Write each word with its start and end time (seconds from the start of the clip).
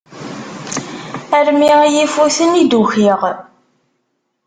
Armi 1.39 1.69
i 1.83 1.87
yi-ifuten 1.93 2.59
i 2.61 2.63
d-ukiɣ. 2.71 3.21